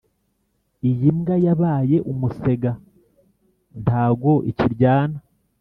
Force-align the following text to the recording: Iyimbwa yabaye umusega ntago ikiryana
Iyimbwa 0.89 1.35
yabaye 1.45 1.97
umusega 2.11 2.71
ntago 3.83 4.33
ikiryana 4.49 5.19